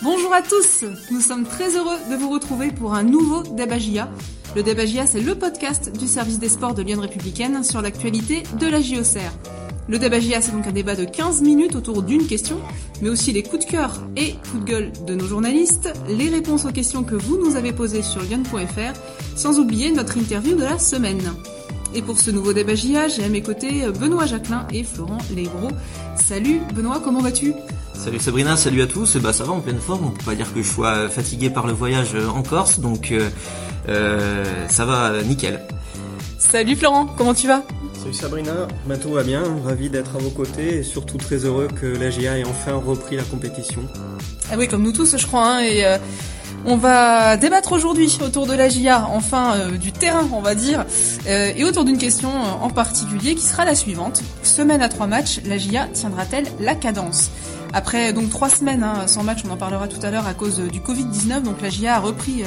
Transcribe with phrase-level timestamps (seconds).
[0.00, 4.08] Bonjour à tous, nous sommes très heureux de vous retrouver pour un nouveau Debagia.
[4.54, 8.68] Le Debagia, c'est le podcast du service des sports de Lyon Républicaine sur l'actualité de
[8.68, 9.32] la JOCR.
[9.88, 12.60] Le Debagia, c'est donc un débat de 15 minutes autour d'une question,
[13.02, 16.64] mais aussi les coups de cœur et coups de gueule de nos journalistes, les réponses
[16.64, 18.96] aux questions que vous nous avez posées sur lyon.fr,
[19.34, 21.34] sans oublier notre interview de la semaine.
[21.92, 25.70] Et pour ce nouveau débat JA, j'ai à mes côtés Benoît Jacquelin et Florent Lebro.
[26.14, 27.52] Salut Benoît, comment vas-tu?
[27.98, 29.16] Salut Sabrina, salut à tous.
[29.16, 30.06] bah ça va en pleine forme.
[30.06, 33.28] On peut pas dire que je sois fatigué par le voyage en Corse, donc euh,
[33.88, 35.60] euh, ça va nickel.
[36.38, 37.64] Salut Florent, comment tu vas?
[38.00, 39.42] Salut Sabrina, bah, tout va bien.
[39.64, 43.16] Ravi d'être à vos côtés et surtout très heureux que la GIA ait enfin repris
[43.16, 43.82] la compétition.
[44.50, 45.56] Ah oui, comme nous tous, je crois.
[45.56, 45.98] Hein, et euh,
[46.64, 50.84] on va débattre aujourd'hui autour de la GIA, enfin euh, du terrain, on va dire,
[51.26, 54.22] euh, et autour d'une question euh, en particulier qui sera la suivante.
[54.42, 57.30] Semaine à trois matchs, la GIA tiendra-t-elle la cadence?
[57.72, 60.58] Après donc trois semaines hein, sans match, on en parlera tout à l'heure à cause
[60.58, 62.44] du Covid-19, donc la GIA a repris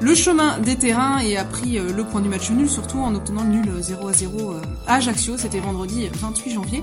[0.00, 3.44] le chemin des terrains et a pris le point du match nul, surtout en obtenant
[3.44, 4.54] le nul 0 à 0
[4.86, 6.82] à Ajaccio, c'était vendredi 28 janvier.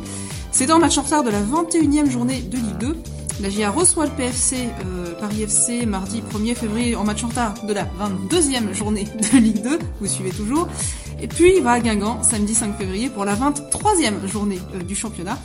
[0.52, 2.96] C'était un match en retard de la 21e journée de Ligue 2.
[3.42, 7.54] La GIA reçoit le PFC, euh, Paris FC, mardi 1er février en match en retard
[7.66, 10.68] de la 22e journée de Ligue 2, vous suivez toujours.
[11.22, 14.94] Et puis il va à Guingamp, samedi 5 février, pour la 23e journée euh, du
[14.94, 15.38] championnat.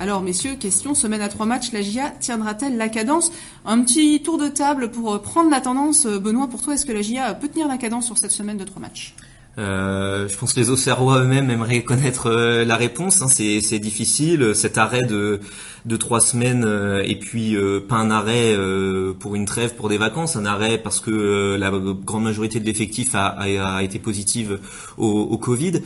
[0.00, 3.32] Alors messieurs, question, semaine à trois matchs, la GIA tiendra-t-elle la cadence?
[3.64, 6.06] Un petit tour de table pour euh, prendre la tendance.
[6.06, 8.64] Benoît, pour toi, est-ce que la GIA peut tenir la cadence sur cette semaine de
[8.64, 9.16] trois matchs?
[9.58, 13.22] Euh, je pense que les Auxerrois eux-mêmes aimeraient connaître euh, la réponse.
[13.22, 13.28] Hein.
[13.28, 14.54] C'est difficile.
[14.54, 15.40] Cet arrêt de,
[15.84, 17.56] de trois semaines euh, et puis
[17.88, 18.56] pas un arrêt
[19.18, 23.14] pour une trêve, pour des vacances, un arrêt parce que la grande majorité de l'effectif
[23.14, 24.60] a, a, été positive
[24.96, 25.82] au, au Covid.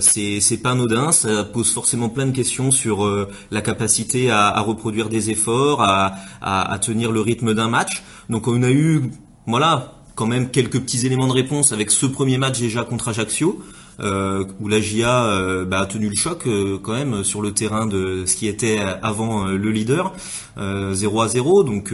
[0.00, 1.12] C'est pas anodin.
[1.12, 3.06] Ça pose forcément plein de questions sur
[3.50, 8.02] la capacité à, à, reproduire des efforts, à, à tenir le rythme d'un match.
[8.30, 9.10] Donc on a eu,
[9.46, 13.60] voilà, quand même quelques petits éléments de réponse avec ce premier match déjà contre Ajaccio.
[14.00, 17.52] Euh, où la GIA euh, bah, a tenu le choc euh, quand même sur le
[17.52, 20.14] terrain de ce qui était avant le leader,
[20.56, 21.92] 0 à 0, donc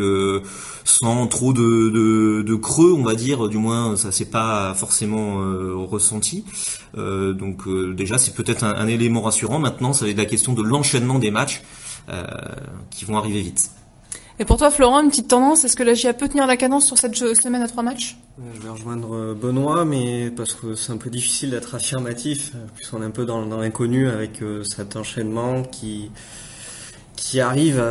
[0.84, 5.38] sans trop de, creux, on va dire, du moins ça s'est pas forcément
[5.86, 6.44] ressenti.
[6.94, 9.58] donc déjà c'est peut-être un, élément rassurant.
[9.58, 11.62] Maintenant, ça va être la question de l'enchaînement des matchs
[12.90, 13.70] qui vont arriver vite.
[14.40, 16.86] Et pour toi, Florent, une petite tendance, est-ce que la GIA peut tenir la cadence
[16.86, 18.16] sur cette semaine à trois matchs?
[18.54, 23.02] Je vais rejoindre euh, Benoît, mais parce que c'est un peu difficile d'être affirmatif, puisqu'on
[23.02, 26.12] est un peu dans, l'inconnu avec euh, cet enchaînement qui
[27.18, 27.82] qui arrive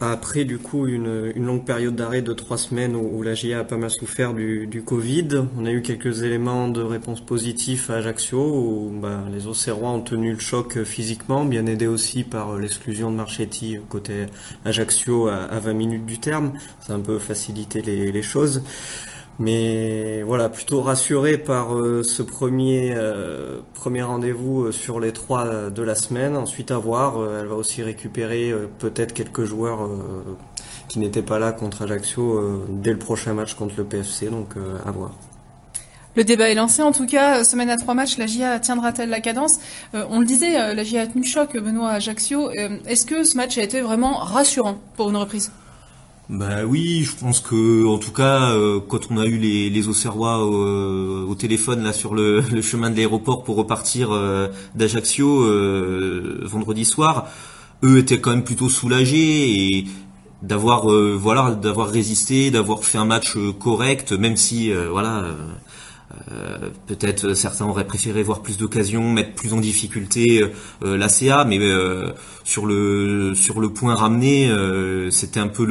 [0.00, 3.64] après du coup une, une longue période d'arrêt de trois semaines où, la GIA a
[3.64, 5.46] pas mal souffert du, du, Covid.
[5.58, 10.02] On a eu quelques éléments de réponse positifs à Ajaccio où bah, les Auxerrois ont
[10.02, 14.26] tenu le choc physiquement, bien aidé aussi par l'exclusion de Marchetti côté
[14.64, 16.52] Ajaccio à, à 20 minutes du terme.
[16.80, 18.62] Ça a un peu facilité les, les choses.
[19.40, 25.70] Mais voilà, plutôt rassuré par euh, ce premier euh, premier rendez-vous euh, sur les trois
[25.70, 26.36] de la semaine.
[26.36, 29.88] Ensuite à voir, elle va aussi récupérer peut-être quelques joueurs
[30.88, 34.54] qui n'étaient pas là contre Ajaccio dès le prochain match contre le PFC, donc
[34.86, 35.12] à voir.
[36.16, 39.20] Le débat est lancé en tout cas, semaine à trois matchs, la GIA tiendra-t-elle la
[39.20, 39.58] cadence?
[39.92, 42.50] On le disait, la GIA a tenu choc, Benoît Ajaccio.
[42.86, 45.50] Est-ce que ce match a été vraiment rassurant pour une reprise?
[46.30, 49.88] Bah oui, je pense que en tout cas, euh, quand on a eu les, les
[49.88, 55.44] Auxerrois euh, au téléphone là sur le, chemin de l'aéroport pour repartir euh, d'Ajaccio
[56.46, 57.26] vendredi soir,
[57.82, 59.86] eux étaient quand même plutôt soulagés et
[60.42, 65.26] d'avoir voilà d'avoir résisté, d'avoir fait un match correct, même si voilà
[66.32, 70.48] euh, peut-être certains auraient préféré voir plus d'occasions, mettre plus en difficulté euh,
[70.82, 72.12] euh la CA, mais euh,
[72.44, 74.50] sur le sur le point ramené,
[75.10, 75.64] c'était un peu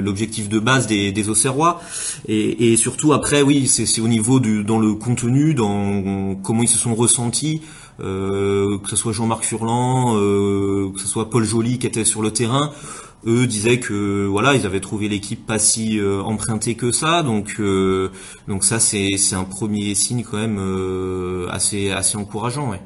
[0.00, 1.80] l'objectif de base des, des Auxerrois.
[2.28, 6.68] Et, et surtout après, oui, c'est au niveau du dans le contenu, dans comment ils
[6.68, 7.62] se sont ressentis.
[7.98, 12.70] que ce soit Jean-Marc Furlan, que ce soit Paul Joly qui était sur le terrain,
[13.26, 17.22] eux disaient que voilà ils avaient trouvé l'équipe pas si euh, empruntée que ça.
[17.22, 18.10] Donc euh,
[18.48, 22.80] donc ça c'est c'est un premier signe quand même euh, assez assez encourageant ouais.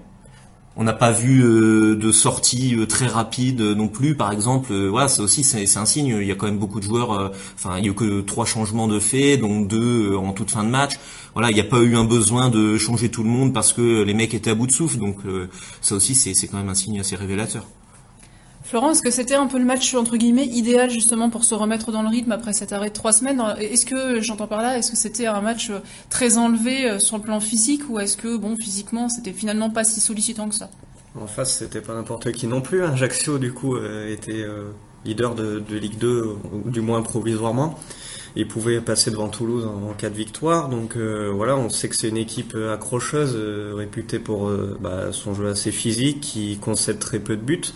[0.81, 4.15] On n'a pas vu de sortie très rapide non plus.
[4.15, 6.19] Par exemple voilà ça aussi c'est un signe.
[6.21, 8.87] Il y a quand même beaucoup de joueurs enfin il y a que trois changements
[8.87, 10.93] de fait donc deux en toute fin de match.
[11.35, 14.03] Voilà il n'y a pas eu un besoin de changer tout le monde parce que
[14.05, 14.99] les mecs étaient à bout de souffle.
[14.99, 15.17] Donc
[15.81, 17.67] ça aussi c'est c'est quand même un signe assez révélateur
[18.69, 21.91] Florent, est-ce que c'était un peu le match entre guillemets idéal justement pour se remettre
[21.91, 23.43] dans le rythme après cet arrêt de trois semaines?
[23.59, 25.79] Est-ce que j'entends par là, est-ce que c'était un match euh,
[26.11, 27.89] très enlevé euh, sur le plan physique?
[27.89, 30.69] Ou est-ce que bon physiquement c'était finalement pas si sollicitant que ça?
[31.19, 32.85] En face, c'était pas n'importe qui non plus.
[32.85, 32.93] Hein.
[32.93, 34.45] Ajaccio du coup euh, était
[35.07, 37.79] leader de, Ligue 2 ou du moins provisoirement.
[38.37, 40.69] et pouvait passer devant Toulouse en, cas de victoire.
[40.69, 43.35] Donc voilà, on sait que c'est une équipe accrocheuse,
[43.75, 47.73] réputée pour bah, son jeu assez physique, qui concède très peu de buts.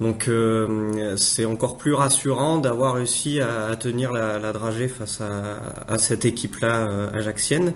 [0.00, 5.98] Donc euh, c'est encore plus rassurant d'avoir réussi à, tenir la, la, dragée face à,
[5.98, 7.72] cette équipe-là euh, ajaxienne.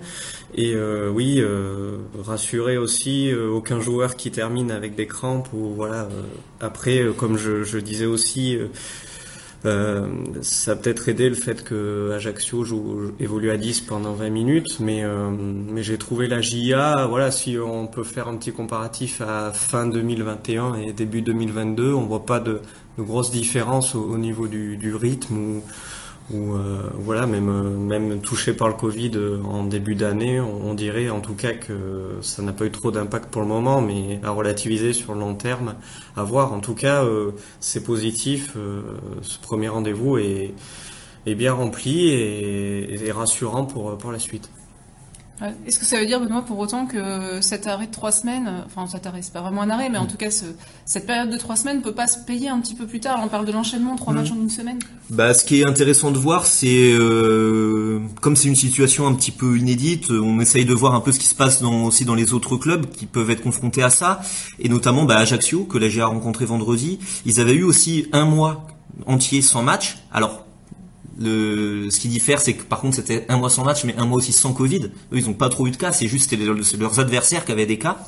[0.54, 1.42] Et euh, oui,
[2.24, 6.08] rassurer aussi aucun joueur qui termine avec des crampes ou voilà.
[6.60, 8.58] après, comme je, je disais aussi
[9.64, 10.08] euh,
[10.42, 14.80] ça a peut-être aidé le fait que Ajaccio joue, évolue à 10 pendant 20 minutes,
[14.80, 19.20] mais, euh, mais j'ai trouvé la JIA, voilà, si on peut faire un petit comparatif
[19.20, 22.60] à fin 2021 et début 2022, on voit pas de,
[22.98, 25.62] de grosses différences au, niveau du, du rythme ou,
[26.30, 30.74] ou euh, voilà même euh, même touché par le Covid euh, en début d'année, on,
[30.74, 34.20] dirait en tout cas que ça n'a pas eu trop d'impact pour le moment, mais
[34.22, 35.74] à relativiser sur le long terme,
[36.16, 36.52] à voir.
[36.52, 37.04] En tout cas,
[37.60, 38.54] c'est positif.
[39.22, 40.54] ce premier rendez-vous est,
[41.26, 44.50] est bien rempli et, et rassurant pour pour la suite.
[45.66, 48.86] Est-ce que ça veut dire, Benoît, pour autant que cet arrêt de trois semaines, enfin
[48.86, 50.08] cet arrêt, c'est pas vraiment un arrêt, mais en mm.
[50.08, 50.28] tout cas
[50.84, 53.20] cette période de trois semaines peut pas se payer un petit peu plus tard?
[53.24, 54.16] On parle de l'enchaînement, trois mm.
[54.16, 54.78] matchs en une semaine.
[55.10, 59.30] Bah, ce qui est intéressant de voir, c'est euh, comme c'est une situation un petit
[59.30, 62.14] peu inédite, on essaye de voir un peu ce qui se passe dans, aussi dans
[62.14, 64.20] les autres clubs qui peuvent être confrontés à ça,
[64.58, 66.98] et notamment bah, Ajaccio que la GA a rencontré vendredi.
[67.26, 68.66] Ils avaient eu aussi un mois
[69.06, 69.98] entier sans match.
[70.12, 70.46] Alors
[71.24, 74.18] ce qui diffère, c'est que par contre c'était un mois sans match, mais un mois
[74.18, 74.84] aussi sans Covid.
[75.12, 76.34] Eux, ils n'ont pas trop eu de cas, c'est juste
[76.78, 77.98] leurs adversaires qui avaient des cas.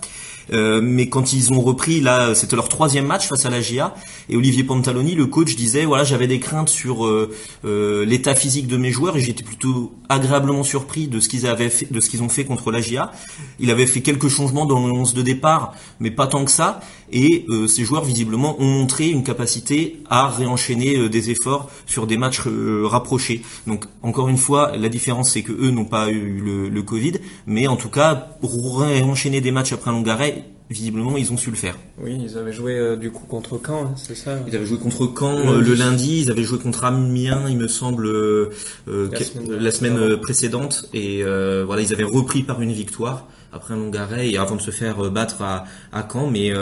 [0.52, 3.94] Euh, mais quand ils ont repris, là, c'était leur troisième match face à la GIA.
[4.28, 7.34] Et Olivier Pantaloni, le coach, disait voilà, j'avais des craintes sur euh,
[7.64, 11.70] euh, l'état physique de mes joueurs et j'étais plutôt agréablement surpris de ce qu'ils avaient
[11.90, 13.12] de ce qu'ils ont fait contre la GIA.
[13.58, 16.80] Il avait fait quelques changements dans le 11 de départ, mais pas tant que ça.
[17.12, 22.42] Et ces joueurs visiblement ont montré une capacité à réenchaîner des efforts sur des matchs
[22.84, 23.42] rapprochés.
[23.66, 27.14] Donc encore une fois, la différence c'est que eux n'ont pas eu le, le Covid,
[27.46, 31.50] mais en tout cas réenchaîner des matchs après un long arrêt visiblement ils ont su
[31.50, 31.76] le faire.
[31.98, 34.78] Oui, ils avaient joué euh, du coup contre Caen, hein, c'est ça Ils avaient joué
[34.78, 38.50] contre Caen euh, le lundi, ils avaient joué contre Amiens, il me semble, euh,
[38.86, 44.28] la semaine, précédente, et voilà, ils avaient repris par une victoire après un long arrêt
[44.28, 46.30] et avant de se faire battre à, à Caen.
[46.30, 46.52] Mais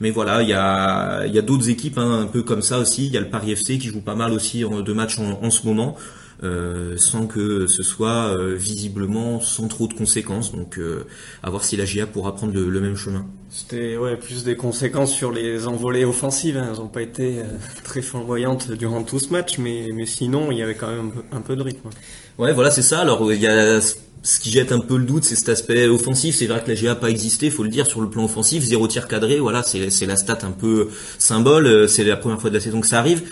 [0.00, 3.06] mais voilà, il y a y a d'autres équipes hein, un peu comme ça aussi.
[3.06, 5.42] Il y a le Paris FC qui joue pas mal aussi en, de matchs en,
[5.42, 5.96] en ce moment.
[6.42, 10.52] Euh, sans que ce soit euh, visiblement sans trop de conséquences.
[10.52, 11.06] Donc euh,
[11.42, 13.24] à voir si la GIA pourra prendre le, même chemin.
[13.48, 16.58] C'était ouais, plus des conséquences sur les envolées offensives.
[16.58, 16.68] Hein.
[16.70, 17.40] Elles n'ont pas été
[17.84, 21.40] très flamboyantes durant tout ce match, mais, mais sinon il y avait quand même un
[21.40, 21.88] peu, de rythme.
[22.36, 23.00] Ouais, voilà, c'est ça.
[23.00, 23.80] Alors il y a
[24.26, 26.36] ce qui jette un peu le doute, c'est cet aspect offensif.
[26.36, 28.62] C'est vrai que la GA n'a pas existé, faut le dire, sur le plan offensif.
[28.62, 30.88] Zéro tir cadré, voilà, c'est la stat un peu
[31.18, 31.88] symbole.
[31.88, 33.22] C'est la première fois de la saison que ça arrive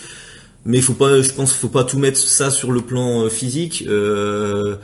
[0.67, 3.85] mais faut pas, je pense, faut pas tout mettre ça sur le plan euh, physique.
[3.87, 4.77] Euh,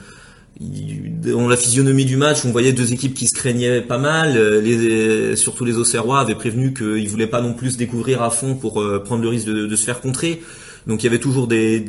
[0.61, 4.37] dans la physionomie du match, on voyait deux équipes qui se craignaient pas mal.
[4.37, 8.55] Euh, surtout les Auxerrois avaient prévenu qu'ils voulaient pas non plus se découvrir à fond
[8.55, 10.43] pour euh, prendre le risque de, se faire contrer.
[10.87, 11.87] Donc il y avait toujours des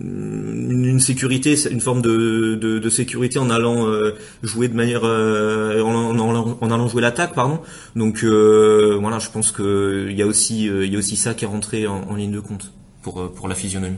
[0.00, 3.86] une, sécurité, une forme de, de, de sécurité en allant
[4.42, 7.60] jouer de manière en, en, en, allant jouer l'attaque, pardon.
[7.96, 11.44] Donc voilà, je pense que il y a aussi il y a aussi ça qui
[11.44, 12.72] est rentré en ligne de compte
[13.02, 13.96] pour, euh, pour la physionomie.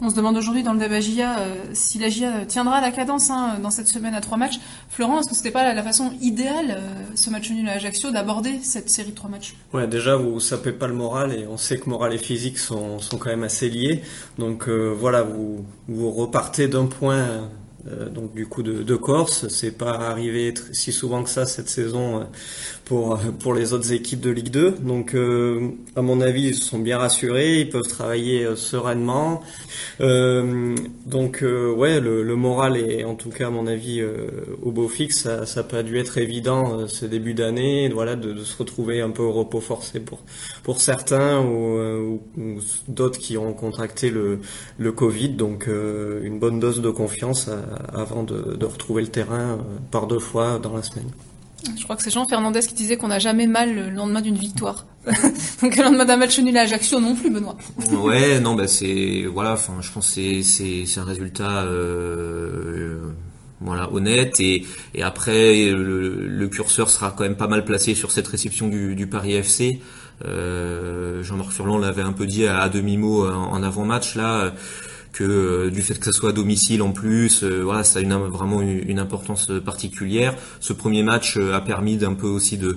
[0.00, 3.30] On se demande aujourd'hui dans le débat GIA euh, si la GIA tiendra la cadence
[3.30, 4.60] hein, dans cette semaine à trois matchs.
[4.88, 8.60] Florent, est-ce que c'était pas la, façon idéale, euh, ce match nul à Ajaccio, d'aborder
[8.62, 9.56] cette série de trois matchs?
[9.72, 12.98] Ouais, déjà vous sapez pas le moral et on sait que moral et physique sont,
[13.18, 14.02] quand même assez liés.
[14.38, 15.64] Donc voilà, vous,
[16.12, 17.48] repartez d'un point
[17.86, 19.48] euh, donc du coup de, de Corse.
[19.48, 22.24] C'est pas arrivé si souvent que ça cette saison euh,
[22.88, 24.70] pour pour les autres équipes de Ligue 2.
[24.80, 29.42] Donc euh, à mon avis ils sont bien rassurés, ils peuvent travailler sereinement.
[29.98, 34.02] donc ouais le, le, moral est en tout cas à mon avis
[34.62, 35.22] au beau fixe.
[35.22, 39.10] Ça, ça pas dû être évident ce début d'année, voilà de, de, se retrouver un
[39.10, 40.20] peu au repos forcé pour
[40.62, 44.40] pour certains ou, ou, d'autres qui ont contracté le
[44.78, 45.30] le Covid.
[45.30, 47.50] Donc une bonne dose de confiance
[47.92, 49.56] avant de, retrouver le terrain euh,
[49.90, 51.10] par deux fois dans la semaine.
[51.76, 54.36] Je crois que c'est Jean Fernandez qui disait qu'on n'a jamais mal le lendemain d'une
[54.36, 54.86] victoire.
[55.62, 57.56] Donc le lendemain d'un match nul à Ajaccio non plus, Benoît.
[57.92, 62.98] ouais, non, bah c'est voilà, enfin, je pense c'est c'est un résultat euh,
[63.60, 68.28] voilà honnête et et après le, curseur sera quand même pas mal placé sur cette
[68.28, 69.80] réception du, du Paris FC.
[70.24, 74.52] Euh, Jean-Marc Furlan l'avait un peu dit à, demi mot en avant-match là
[75.12, 78.98] que du fait que ça soit à domicile en plus, voilà, ça a vraiment une,
[78.98, 80.34] importance particulière.
[80.60, 82.76] Ce premier match a permis d'un peu aussi de,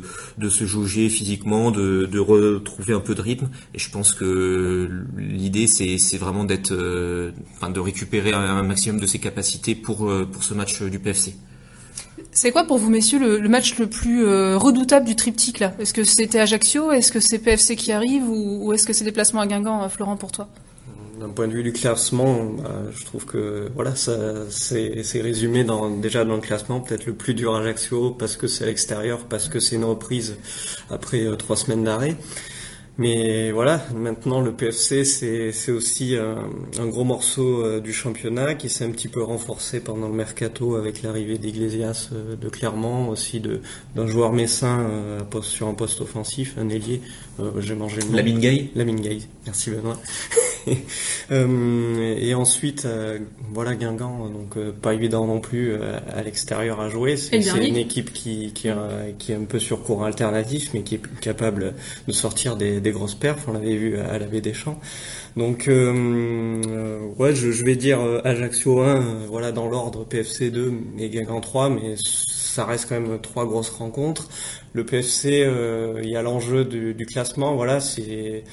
[0.50, 3.50] se jauger physiquement, de, retrouver un peu de rythme.
[3.74, 9.76] Et je pense que l'idée c'est vraiment d'être, de récupérer un, maximum de ses capacités
[9.76, 11.36] pour pour ce match du PFC.
[12.32, 15.74] C'est quoi pour vous, messieurs, le, match le plus euh, redoutable du triptyque là?
[15.80, 16.92] Est-ce que c'était Ajaccio?
[16.92, 18.24] Est-ce que c'est PFC qui arrive?
[18.30, 20.48] Ou, est-ce que c'est déplacement à Guingamp, euh, Florent, pour toi?
[21.22, 25.90] D'un point de vue du classement, bah, je trouve que voilà, ça c'est résumé dans,
[25.90, 26.80] déjà dans le classement.
[26.80, 30.38] Peut-être le plus dur Ajaccio parce que c'est à l'extérieur, parce que c'est une reprise
[30.90, 32.18] après euh, trois semaines d'arrêt.
[32.98, 38.84] Mais voilà, maintenant le PFC c'est aussi un, gros morceau euh, du championnat qui s'est
[38.84, 43.62] un petit peu renforcé pendant le mercato avec l'arrivée d'Iglesias euh, de Clermont, aussi de
[43.96, 47.02] d'un joueur messin euh, sur un poste offensif, un ailier.
[47.60, 48.18] J'ai mangé le nom.
[48.18, 48.70] Lamine Gay.
[48.76, 49.20] Lamine Gay.
[49.46, 49.98] Merci Benoît.
[51.32, 53.20] euh, et ensuite, euh,
[53.52, 57.18] voilà Guingamp, donc euh, pas évident non plus à l'extérieur à jouer.
[57.18, 58.70] C'est une équipe qui, qui,
[59.20, 61.74] qui, est un peu sur courant alternatif, mais qui est capable
[62.08, 63.46] de sortir des, des grosses perfs.
[63.48, 64.80] On l'avait vu à la baie des Champs.
[65.38, 71.40] Donc, ouais, je, je, vais dire Ajaccio 1, voilà dans l'ordre PFC 2 et Guingamp
[71.40, 74.28] 3, mais ça reste quand même trois grosses rencontres.
[74.74, 75.48] Le PFC,
[76.04, 78.44] il y a l'enjeu du, du classement, voilà, c'est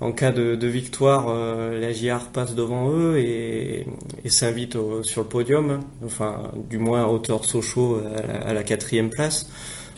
[0.00, 3.86] en cas de, victoire, euh, la JR passe devant eux et,
[4.26, 8.00] s'invite sur le podium, enfin du moins à hauteur de Sochaux
[8.44, 9.48] à la, quatrième place.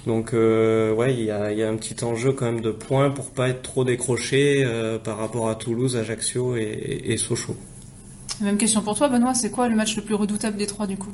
[0.07, 3.49] Donc euh, ouais, il y a, un petit enjeu quand même de points pour pas
[3.49, 7.57] être trop décroché euh, par rapport à Toulouse, Ajaccio et, et Sochaux.
[8.41, 9.35] Même question pour toi, Benoît.
[9.35, 11.13] C'est quoi le match le plus redoutable des trois du coup?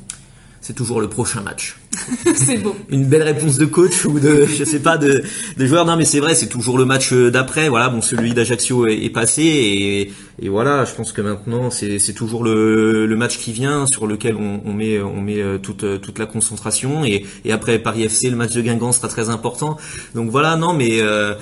[0.65, 1.77] C'est toujours le prochain match.
[2.35, 2.75] c'est beau.
[2.89, 5.23] Une belle réponse de coach ou de, je sais pas, de,
[5.59, 5.85] de joueur.
[5.85, 7.69] Non, mais c'est vrai, c'est toujours le match euh, d'après.
[7.69, 12.15] Voilà, bon, celui d'Ajaccio est, passé et, et, voilà, je pense que maintenant c'est, c'est
[12.15, 15.85] toujours le, le match qui vient sur lequel on, on met, on met euh, toute,
[15.85, 19.29] euh, toute la concentration et, et après Paris FC, le match de Guingamp sera très
[19.29, 19.77] important.
[20.15, 21.35] Donc voilà, non, mais euh,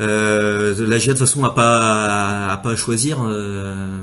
[0.00, 3.18] euh, la GIA de toute façon a pas, a pas à choisir.
[3.22, 3.98] Euh,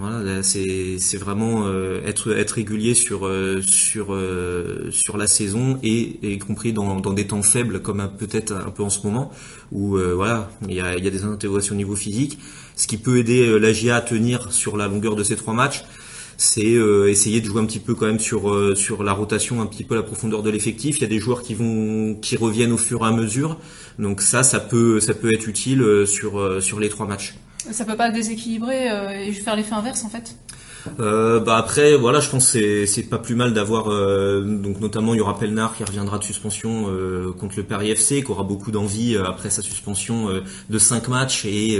[0.00, 5.78] voilà, c'est c'est vraiment euh, être être régulier sur euh, sur euh, sur la saison
[5.82, 9.30] et, y compris dans, dans des temps faibles comme peut-être un peu en ce moment
[9.72, 12.38] où voilà il y a y a des interrogations au niveau physique.
[12.76, 15.84] Ce qui peut aider la GIA à tenir sur la longueur de ces trois matchs,
[16.38, 16.78] c'est
[17.08, 19.96] essayer de jouer un petit peu quand même sur sur la rotation, un petit peu
[19.96, 20.98] la profondeur de l'effectif.
[20.98, 23.58] Il y a des joueurs qui vont qui reviennent au fur et à mesure,
[23.98, 27.34] donc ça ça peut ça peut être utile sur sur les trois matchs.
[27.70, 30.34] Ça peut pas déséquilibrer euh, et faire l'effet inverse en fait
[30.98, 35.14] euh, bah après voilà je pense c'est c'est pas plus mal d'avoir euh, donc notamment
[35.14, 38.44] il y aura Pelnar qui reviendra de suspension euh, contre le Paris FC qui aura
[38.44, 40.28] beaucoup d'envie euh, après sa suspension
[40.68, 41.78] de 5 matchs et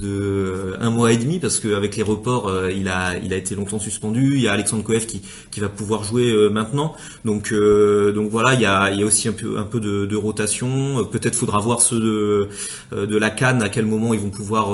[0.00, 3.78] de un mois et demi parce qu'avec les reports il a il a été longtemps
[3.78, 4.32] suspendu.
[4.34, 6.94] Il y a Alexandre Koev qui qui va pouvoir jouer maintenant.
[7.24, 10.06] Donc donc voilà il y a il y a aussi un peu un peu de,
[10.06, 11.04] de rotation.
[11.04, 12.48] Peut-être faudra voir ceux de
[12.96, 14.68] de la Cannes à quel moment ils vont pouvoir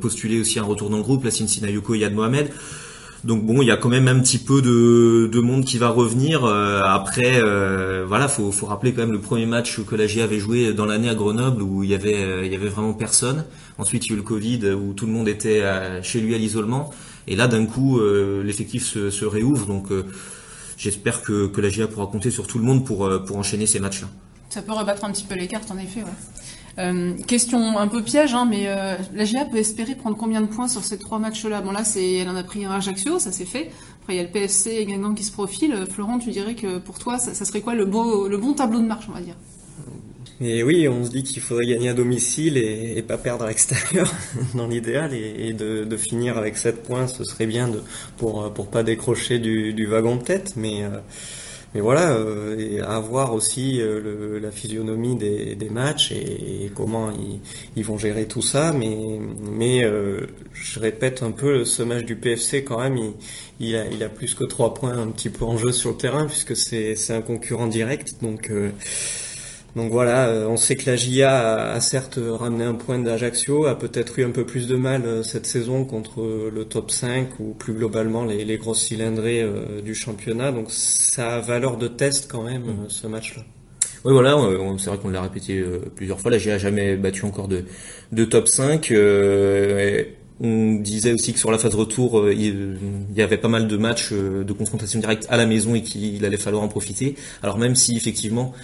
[0.00, 1.24] postuler aussi un retour dans le groupe.
[1.24, 2.50] La Cincinnati Yoko et Yad Mohamed
[3.24, 5.88] donc bon, il y a quand même un petit peu de, de monde qui va
[5.88, 6.44] revenir.
[6.44, 10.38] Euh, après, euh, voilà, faut, rappeler quand même le premier match que la GIA avait
[10.38, 13.44] joué dans l'année à Grenoble où il y avait, euh, il y avait vraiment personne.
[13.76, 15.62] Ensuite, il y a eu le Covid où tout le monde était
[16.02, 16.90] chez lui à l'isolement.
[17.26, 18.00] Et là, d'un coup,
[18.42, 19.66] l'effectif se, réouvre.
[19.66, 19.86] Donc,
[20.76, 23.78] j'espère que, que la GIA pourra compter sur tout le monde pour, pour enchaîner ces
[23.78, 24.08] matchs-là.
[24.48, 26.02] Ça peut rebattre un petit peu les cartes, en effet.
[26.02, 26.10] Ouais.
[26.78, 30.46] Euh, question un peu piège, hein, mais euh, la GA peut espérer prendre combien de
[30.46, 31.60] points sur ces trois matchs-là?
[31.60, 33.70] Bon là, elle en a pris un Ajaccio, ça c'est fait.
[34.00, 35.74] Après, il y a le PFC et Guingamp qui se profilent.
[35.74, 39.06] Euh, Florent, tu dirais que pour toi, ça, serait quoi le, bon tableau de marche,
[39.08, 39.34] on va dire?
[40.40, 44.14] Et oui, on se dit qu'il faudrait gagner à domicile et, pas perdre à l'extérieur
[44.54, 47.68] dans l'idéal et, de, finir avec 7 points, ce serait bien
[48.18, 50.84] pour pour pas décrocher du, du wagon de tête, mais
[51.74, 57.10] mais voilà, euh, et à voir aussi euh, la physionomie des, des matchs et, comment
[57.10, 57.40] ils,
[57.76, 58.72] ils, vont gérer tout ça.
[58.72, 59.18] Mais,
[59.52, 63.12] mais euh, je répète un peu, ce match du PFC quand même, il,
[63.60, 65.96] il, a, il a plus que trois points un petit peu en jeu sur le
[65.96, 68.14] terrain puisque c'est un concurrent direct.
[68.22, 68.50] Donc
[69.76, 73.78] donc voilà, euh, on sait que la GIA a, certes ramené un point d'Ajaccio, a
[73.78, 77.54] peut-être eu un peu plus de mal euh, cette saison contre le top 5 ou
[77.54, 80.52] plus globalement les, les grosses cylindrées euh, du championnat.
[80.52, 82.88] Donc ça a valeur de test quand même mm.
[82.88, 83.42] ce match-là.
[84.04, 84.36] Oui voilà,
[84.78, 85.62] c'est vrai qu'on l'a répété
[85.96, 87.64] plusieurs fois, la GIA a jamais battu encore de,
[88.12, 88.92] de top 5.
[90.40, 92.78] on disait aussi que sur la phase retour, il
[93.14, 96.36] y avait pas mal de matchs de confrontation directe à la maison et qu'il allait
[96.36, 97.16] falloir en profiter.
[97.42, 98.54] Alors même si effectivement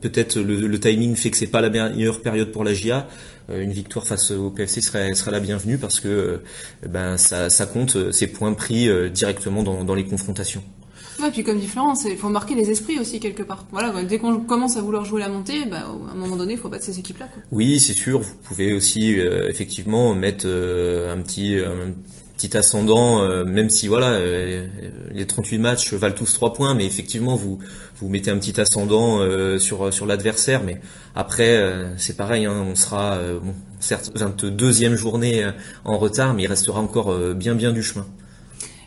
[0.00, 3.08] peut-être le, timing fait que c'est pas la meilleure période pour la GIA.
[3.52, 6.40] une victoire face au PFC serait, serait la bienvenue parce que
[6.88, 10.62] ben ça, ça compte ces points pris directement dans, dans les confrontations.
[11.20, 13.66] Ouais, puis comme dit Florence, il faut marquer les esprits aussi quelque part.
[13.72, 16.58] Voilà, dès qu'on commence à vouloir jouer la montée, bah, à un moment donné, il
[16.58, 17.28] faut battre ces équipes-là.
[17.52, 18.20] Oui, c'est sûr.
[18.20, 21.92] Vous pouvez aussi euh, effectivement mettre euh, un petit un
[22.40, 24.18] petit ascendant, euh, même si voilà,
[25.12, 27.58] les 38 matchs valent tous 3 points, mais effectivement vous
[27.96, 29.20] vous mettez un petit ascendant
[29.58, 30.80] sur sur l'adversaire, mais
[31.14, 31.62] après
[31.98, 33.18] c'est pareil, hein, on sera
[33.78, 35.44] certes 22e journée
[35.84, 38.06] en retard, mais il restera encore bien bien du chemin.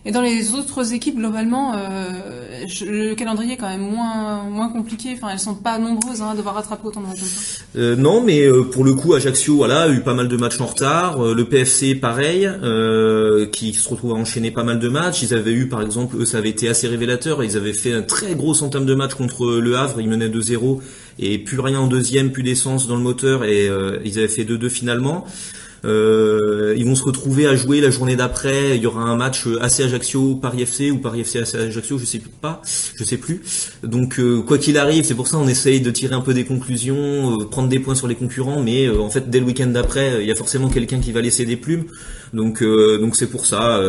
[0.06, 5.14] Et dans les autres équipes, globalement, euh, le calendrier est quand même moins moins compliqué.
[5.14, 7.64] Enfin, elles sont pas nombreuses hein, à devoir rattraper autant de résultats.
[7.78, 10.60] Euh, non, mais euh, pour le coup, Ajaccio, voilà, a eu pas mal de matchs
[10.60, 11.24] en retard.
[11.24, 15.22] Euh, le PFC, pareil, euh, qui se retrouve à enchaîner pas mal de matchs.
[15.22, 17.42] Ils avaient eu, par exemple, eux, ça avait été assez révélateur.
[17.42, 20.02] Ils avaient fait un très gros entame de match contre le Havre.
[20.02, 20.82] Ils menaient 2-0
[21.20, 23.70] et plus rien en deuxième, plus d'essence dans le moteur et
[24.04, 25.26] ils avaient fait 2-2 finalement.
[25.86, 28.76] Euh, ils vont se retrouver à jouer la journée d'après.
[28.78, 32.06] Il y aura un match assez Ajaccio Paris FC ou Paris FC assez Ajaccio, je
[32.06, 32.62] sais pas,
[32.96, 33.42] je sais plus.
[33.84, 36.46] Donc euh, quoi qu'il arrive, c'est pour ça on essaye de tirer un peu des
[36.46, 40.22] conclusions, euh, prendre des points sur les concurrents, mais en fait dès le week-end d'après,
[40.22, 41.86] il y a forcément quelqu'un qui va laisser des plumes.
[42.34, 43.80] Donc donc c'est pour ça.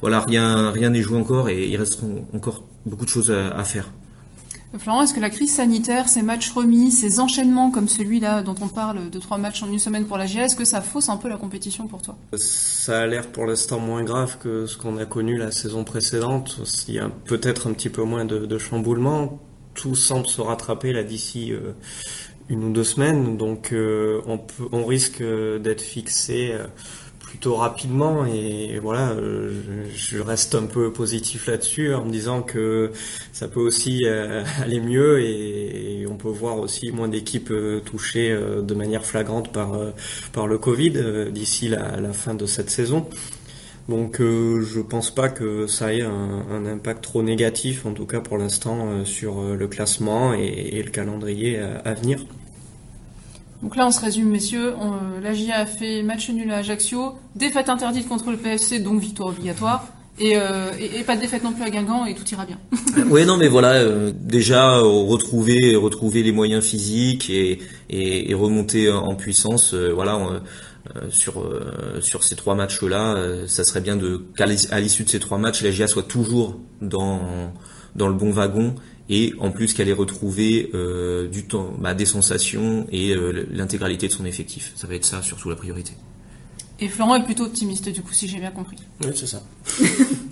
[0.00, 2.00] voilà, rien rien n'est joué encore et il reste
[2.34, 3.88] encore beaucoup de choses à faire.
[4.78, 8.68] Florent, est-ce que la crise sanitaire, ces matchs remis, ces enchaînements comme celui-là dont on
[8.68, 11.16] parle de trois matchs en une semaine pour la GA, est-ce que ça fausse un
[11.16, 12.16] peu la compétition pour toi?
[12.36, 16.60] Ça a l'air pour l'instant moins grave que ce qu'on a connu la saison précédente.
[16.88, 19.38] Il y a peut-être un petit peu moins de, chamboulements.
[19.74, 21.72] Tout semble se rattraper là d'ici euh,
[22.48, 26.52] une ou deux semaines, donc euh, on, peut, on risque d'être fixé.
[26.52, 26.66] Euh,
[27.34, 29.50] plutôt rapidement et voilà, euh,
[29.92, 32.92] je reste un peu positif là-dessus en me disant que
[33.32, 38.30] ça peut aussi euh, aller mieux et, on peut voir aussi moins d'équipes euh, touchées
[38.30, 43.08] de manière flagrante par le Covid d'ici la, fin de cette saison.
[43.88, 48.38] Donc je pense pas que ça ait un, impact trop négatif, en tout cas pour
[48.38, 52.20] l'instant, sur le classement et, le calendrier à venir.
[53.64, 54.74] Donc là, on se résume, messieurs.
[55.22, 59.30] la GIA a fait match nul à Ajaccio, défaite interdite contre le PFC, donc victoire
[59.30, 59.86] obligatoire.
[60.18, 60.70] Et, euh,
[61.06, 62.58] pas de défaite non plus à Guingamp et tout ira bien.
[63.08, 69.14] oui, non, mais voilà, euh, déjà retrouver retrouver les moyens physiques et, et, remonter en
[69.14, 69.72] puissance.
[69.72, 70.20] Euh, voilà,
[71.08, 74.44] sur ces trois matchs-là, ça serait bien de qu'à
[74.78, 77.50] l'issue de ces trois matchs, la GIA soit toujours dans
[77.96, 78.74] dans le bon wagon
[79.08, 84.08] et en plus qu'elle ait retrouvé euh, du temps, bah, des sensations et euh, l'intégralité
[84.08, 84.72] de son effectif.
[84.76, 85.92] Ça va être ça surtout la priorité.
[86.80, 88.76] Et Florent est plutôt optimiste du coup, si j'ai bien compris.
[89.04, 89.42] Oui, c'est ça.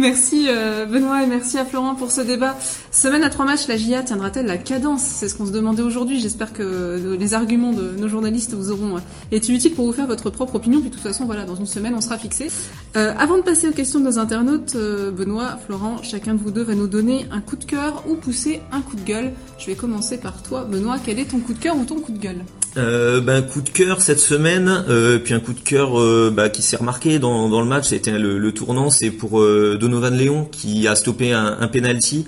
[0.00, 2.56] Merci euh, Benoît et merci à Florent pour ce débat.
[2.90, 5.02] Semaine à trois matchs, la GIA tiendra-t-elle la cadence?
[5.02, 6.20] C'est ce qu'on se demandait aujourd'hui.
[6.20, 10.06] J'espère que les arguments de nos journalistes vous auront euh, été utiles pour vous faire
[10.06, 10.80] votre propre opinion.
[10.80, 12.48] Puis de toute façon, voilà, dans une semaine, on sera fixé.
[12.96, 16.62] Euh, avant de passer aux questions de nos internautes, Benoît, Florent, chacun de vous deux
[16.62, 19.32] va nous donner un coup de cœur ou pousser un coup de gueule.
[19.58, 20.96] Je vais commencer par toi, Benoît.
[21.04, 22.42] Quel est ton coup de cœur ou ton coup de gueule?
[22.76, 26.48] Euh, ben, coup de cœur cette semaine, euh, puis un coup de cœur euh, bah,
[26.48, 30.16] qui s'est remarqué dans, dans le match, c'était le, le, tournant, c'est pour euh, Donovan
[30.16, 32.26] Léon qui a stoppé un, un penalty.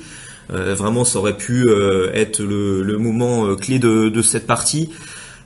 [0.51, 1.67] vraiment, ça aurait pu
[2.13, 4.91] être le, le moment clé de, de, cette partie.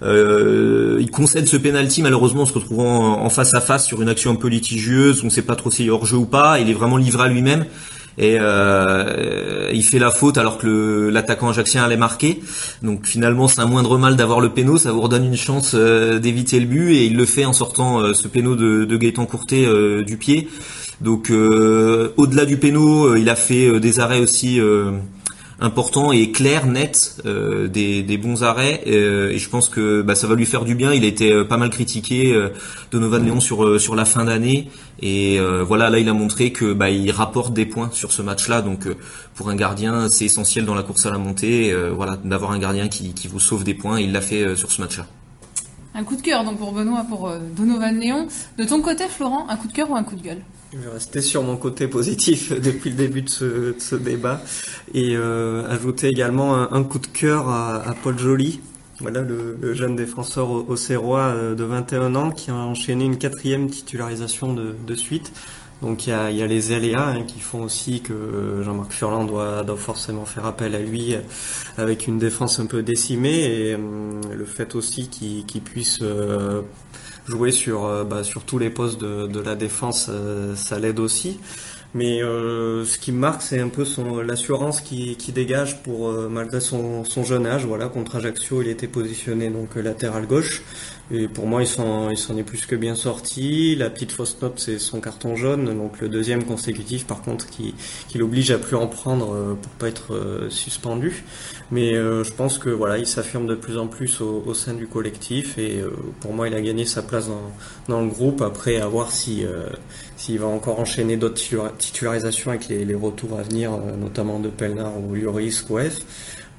[0.03, 4.33] il concède ce penalty malheureusement en se retrouvant en, face à face sur une action
[4.33, 6.59] un peu litigieuse, on ne sait pas trop s'il est hors jeu ou pas.
[6.59, 7.67] Il est vraiment livré à lui-même
[8.19, 12.41] et euh, il fait la faute alors que l'attaquant ajaxien allait marquer.
[12.83, 16.19] Donc finalement c'est un moindre mal d'avoir le péno, ça vous redonne une chance euh,
[16.19, 19.27] d'éviter le but et il le fait en sortant euh, ce péno de, de Gaëtan
[19.27, 19.67] Courtet
[20.05, 20.49] du pied.
[21.01, 24.59] Donc au-delà du péno, il a fait des arrêts aussi
[25.61, 28.83] important et clair, net, euh, des, bons arrêts.
[28.87, 30.93] Euh, et je pense que bah, ça va lui faire du bien.
[30.93, 32.35] Il a été euh, pas mal critiqué,
[32.91, 34.71] Donovan Léon sur la fin d'année.
[35.01, 38.63] Et voilà, là, il a montré que bah, il rapporte des points sur ce match-là.
[38.63, 38.87] Donc
[39.35, 41.75] pour un gardien, c'est essentiel dans la course à la montée.
[41.95, 44.01] voilà, d'avoir un gardien qui, qui vous sauve des points.
[44.01, 45.07] il l'a fait sur ce match-là.
[45.95, 48.29] Un coup de cœur donc pour Benoît, pour Donovan Léon.
[48.59, 50.43] De ton côté, Florent, un coup de cœur ou un coup de gueule?
[50.73, 53.29] Je vais rester sur mon côté positif depuis le début de
[53.79, 54.43] ce, débat
[54.95, 58.61] et euh, ajouter également un, coup de cœur à, Paul Joly,
[59.01, 64.55] voilà le, jeune défenseur au, euh, de 21 ans qui a enchaîné une quatrième titularisation
[64.55, 65.33] de, suite.
[65.83, 70.25] Donc il y a, les aléas hein, qui font aussi que Jean-Marc Furlan doit, forcément
[70.25, 71.15] faire appel à lui
[71.77, 76.63] avec une défense un peu décimée et hum, le fait aussi qu'il puisse euh,
[77.29, 81.01] jouer sur, euh, bah, sur tous les postes de, de la défense, euh, ça l'aide
[81.01, 81.39] aussi.
[81.95, 86.61] Mais euh, ce qui marque, c'est un peu son l'assurance qui, qui dégage pour malgré
[86.61, 87.65] son, son jeune âge.
[87.65, 90.63] Voilà, contre Ajaccio, il était positionné donc latéral gauche.
[91.13, 93.77] Et pour moi, il s'en, il s'en est plus que bien sorti.
[93.77, 97.75] La petite fausse note, c'est son carton jaune, donc le deuxième consécutif, par contre, qui,
[98.09, 101.23] qui l'oblige à plus en prendre euh, pour pas être euh, suspendu.
[101.71, 104.75] Mais euh, je pense que voilà, il s'affirme de plus en plus au, au sein
[104.75, 105.83] du collectif et
[106.21, 107.53] pour moi, il a gagné sa place dans,
[107.89, 108.43] dans le groupe.
[108.43, 109.45] Après, à voir si
[110.17, 111.43] s'il va encore enchaîner d'autres
[111.79, 116.01] titularisations avec les, retours à venir, notamment de Pelnar ou Lloris ou F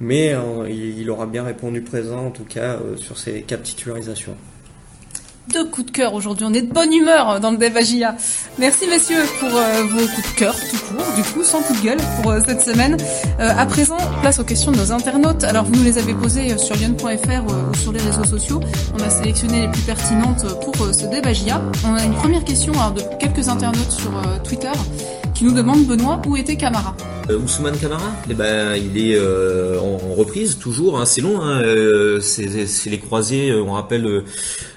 [0.00, 4.36] mais euh, il, aura bien répondu présent en tout cas euh, sur ces quatre titularisations
[5.52, 6.46] deux coups de cœur aujourd'hui.
[6.48, 8.16] On est de bonne humeur dans le Devagia.
[8.58, 11.80] Merci messieurs pour euh, vos coups de cœur tout court, du coup sans coup de
[11.80, 12.96] gueule pour cette semaine.
[13.38, 15.44] à présent, place aux questions de nos internautes.
[15.44, 18.60] Alors vous nous les avez posées sur lyon.fr ou sur les réseaux sociaux.
[18.98, 21.62] On a sélectionné les plus pertinentes pour ce Devagia.
[21.86, 24.12] On a une première question de quelques internautes sur
[24.44, 24.72] Twitter
[25.38, 26.96] qui nous demandent Benoît où était Camara
[27.30, 31.62] euh, Ousmane Camara eh ben, Il est euh, en, reprise toujours, hein, c'est long, hein,
[31.62, 34.24] euh, c'est les croisés, on rappelle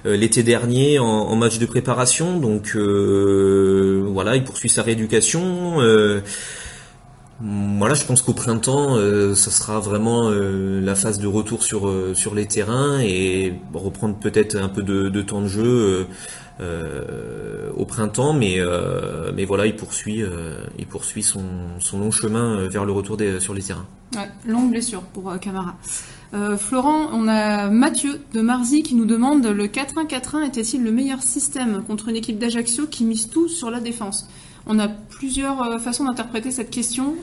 [0.05, 5.77] l'été dernier en, match de préparation, donc voilà, il poursuit sa rééducation.
[7.43, 8.97] Voilà, je pense qu'au printemps,
[9.33, 14.69] ça sera vraiment la phase de retour sur sur les terrains et reprendre peut-être un
[14.69, 16.05] peu de, temps de jeu
[17.81, 21.43] au printemps, mais euh, mais voilà, il poursuit euh, il poursuit son,
[21.79, 23.87] son long chemin vers le retour des, sur les terrains.
[24.15, 25.75] Ouais, longue blessure pour Camara.
[26.57, 31.83] Florent, on a Mathieu de Marzy qui nous demande le 4-1-4-1 était-il le meilleur système
[31.85, 34.29] contre une équipe d'Ajaccio qui mise tout sur la défense?
[34.65, 37.15] On a plusieurs façons d'interpréter cette question.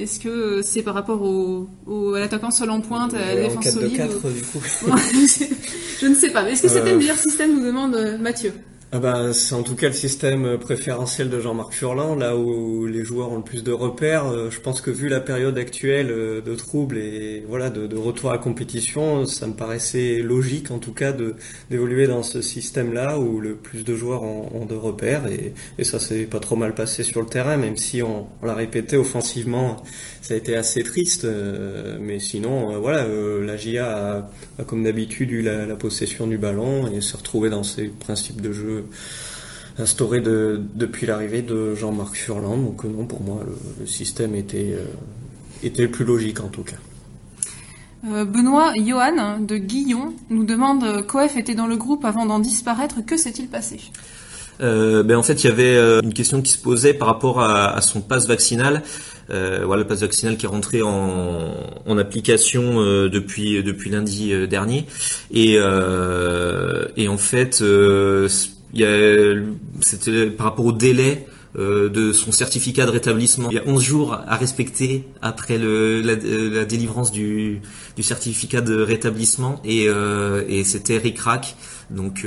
[0.00, 3.96] Est-ce que c'est par rapport au, à l'attaquant seul en pointe, à la défense solide
[3.96, 4.60] 4 du coup.
[6.00, 6.48] Je ne sais pas.
[6.48, 8.52] Est-ce que c'était le meilleur système, nous demande Mathieu?
[8.96, 13.02] Ah bah, c'est en tout cas le système préférentiel de Jean-Marc Furlan, là où les
[13.02, 14.26] joueurs ont le plus de repères.
[14.26, 18.30] Euh, je pense que vu la période actuelle euh, de troubles et voilà de, retour
[18.30, 21.12] à compétition, ça me paraissait logique en tout cas
[21.70, 26.26] d'évoluer dans ce système-là où le plus de joueurs ont, de repères et, ça s'est
[26.26, 29.82] pas trop mal passé sur le terrain, même si on, l'a répété offensivement
[30.22, 35.42] ça a été assez triste, euh, mais sinon, voilà, la GIA a, comme d'habitude eu
[35.42, 38.83] la, possession du ballon et s'est retrouvée dans ses principes de jeu
[39.78, 42.56] instaurés depuis l'arrivée de Jean-Marc Furlan.
[42.56, 43.44] Donc non, pour moi,
[43.80, 44.76] le, système était,
[45.62, 46.76] était le plus logique en tout cas.
[48.04, 53.04] Benoît Johan de Guillon nous demande Coef était dans le groupe avant d'en disparaître.
[53.04, 53.80] Que s'est-il passé?
[54.60, 57.80] Ben en fait, il y avait une question qui se posait par rapport à, à
[57.80, 58.82] son passe vaccinal.
[59.30, 61.54] Euh, voilà le pass vaccinal qui est rentré en,
[61.86, 64.86] en application euh, depuis depuis lundi euh, dernier
[65.32, 65.54] et
[66.96, 67.62] et en fait
[69.80, 73.48] c'était par rapport au délai de son certificat de rétablissement.
[73.50, 77.60] Il y a 11 jours à respecter après le, la, la, délivrance du,
[77.94, 79.86] du, certificat de rétablissement et,
[80.48, 81.54] et c'était ric-rac.
[81.90, 82.26] Donc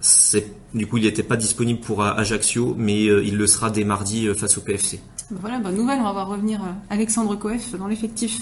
[0.00, 4.28] c'est du coup il n'était pas disponible pour Ajaccio, mais il le sera dès mardi
[4.34, 5.00] face au PFC.
[5.30, 8.40] Voilà, bonne nouvelle, on va voir revenir euh, Alexandre Coef dans l'effectif.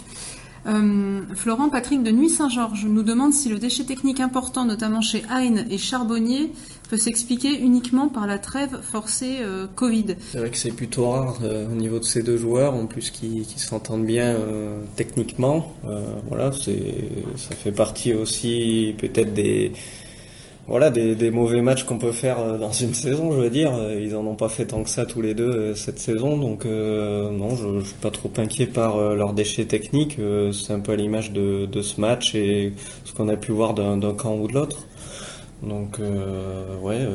[0.66, 5.22] Euh, Florent Patrick de Nuit Saint-Georges nous demande si le déchet technique important, notamment chez
[5.30, 6.52] Hein et Charbonnier,
[6.90, 10.16] peut s'expliquer uniquement par la trêve forcée euh, Covid.
[10.32, 13.46] C'est vrai que c'est plutôt rare au niveau de ces deux joueurs, en plus qui,
[13.56, 14.36] s'entendent bien
[14.96, 15.74] techniquement.
[16.28, 19.72] voilà, ça fait partie aussi peut-être des
[20.68, 23.74] voilà des, mauvais matchs qu'on peut faire euh, dans une saison, je veux dire.
[23.74, 26.36] Euh, ils en ont pas fait tant que ça tous les deux euh, cette saison,
[26.36, 30.18] donc non, je, je suis pas trop inquiet par leurs déchets techniques.
[30.52, 33.74] c'est un peu à l'image de, de, ce match et ce qu'on a pu voir
[33.74, 34.86] d'un camp ou de l'autre.
[35.62, 35.98] Donc
[36.82, 37.06] ouais,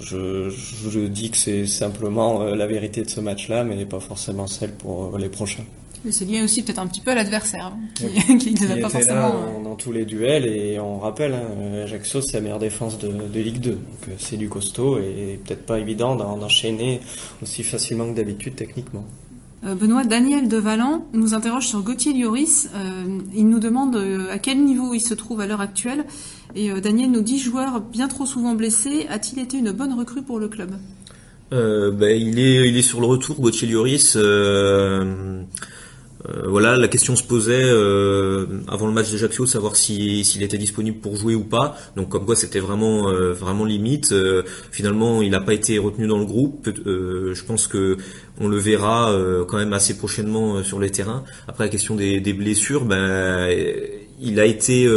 [0.00, 4.72] je, je dis que c'est simplement la vérité de ce match-là, mais pas forcément celle
[4.72, 5.64] pour les prochains.
[6.10, 9.20] C'est lié aussi peut-être un petit peu à l'adversaire, hein, qui, ne pas forcément.
[9.20, 12.98] Là euh, dans, tous les duels et on rappelle, hein, Ajaccio c'est la meilleure défense
[12.98, 17.00] de, Ligue 2, donc euh, c'est du costaud et peut-être pas évident d'enchaîner
[17.42, 19.04] aussi facilement que d'habitude techniquement.
[19.64, 22.68] Euh, Benoît Daniel de Valent nous interroge sur Gauthier Lloris.
[23.34, 23.96] il nous demande
[24.30, 26.04] à quel niveau il se trouve à l'heure actuelle.
[26.54, 30.38] Et Daniel nous dit joueur bien trop souvent blessé, a-t-il été une bonne recrue pour
[30.38, 30.70] le club?
[31.50, 34.16] Ben, il est il est sur le retour Gauthier Lloris.
[36.28, 40.98] Euh, voilà, la question se posait euh, avant le match d'Ajaccio, savoir s'il était disponible
[40.98, 41.76] pour jouer ou pas.
[41.96, 44.14] Donc comme quoi c'était vraiment euh, vraiment limite.
[44.70, 46.68] finalement, il n'a pas été retenu dans le groupe.
[46.84, 47.96] je pense que
[48.38, 49.14] on le verra
[49.48, 51.24] quand même assez prochainement sur les terrains.
[51.48, 53.48] Après la question des, blessures, ben
[54.20, 54.88] il a été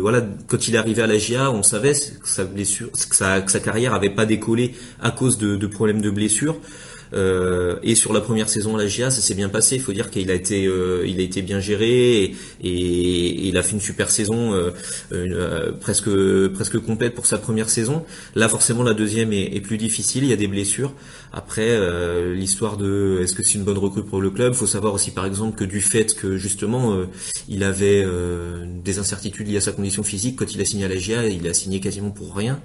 [0.00, 4.26] voilà quand il est arrivé à la GIA, on savait que sa carrière avait pas
[4.26, 6.10] décollé à cause de, de problèmes de
[7.10, 7.78] blessures.
[7.82, 9.76] et sur la première saison à la GIA, ça s'est bien passé.
[9.76, 13.72] Il faut dire qu'il a été, il a été bien géré et, il a fait
[13.72, 14.54] une super saison,
[15.80, 16.10] presque
[16.54, 18.04] presque complète pour sa première saison.
[18.34, 20.24] Là, forcément, la deuxième est, plus difficile.
[20.24, 20.92] Il y a des blessures.
[21.32, 21.78] Après,
[22.34, 25.26] l'histoire de est-ce que c'est une bonne recrue pour le club, faut savoir aussi par
[25.26, 26.98] exemple que du fait que justement
[27.48, 28.06] il avait
[28.84, 31.46] des incertitudes liées à sa condition physique quand il a signé à la GIA, il
[31.46, 32.60] a signé quasiment pour rien.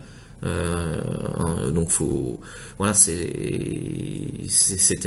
[0.46, 2.40] Euh, donc faut
[2.78, 4.42] voilà c'était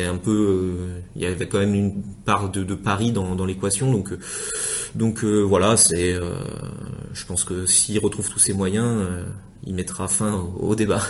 [0.05, 3.93] un peu euh, il y avait quand même une part de, de pari dans, l'équation
[3.93, 4.15] donc
[4.95, 6.15] donc euh, voilà c'est
[7.13, 9.07] je pense que s'il retrouve tous ses moyens
[9.67, 11.03] il mettra fin au, débat